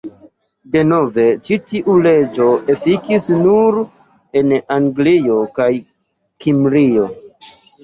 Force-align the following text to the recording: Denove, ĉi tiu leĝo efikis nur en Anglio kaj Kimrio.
Denove, 0.75 1.25
ĉi 1.49 1.57
tiu 1.71 1.97
leĝo 2.07 2.47
efikis 2.77 3.29
nur 3.43 3.79
en 4.43 4.57
Anglio 4.79 5.39
kaj 5.61 5.71
Kimrio. 5.87 7.09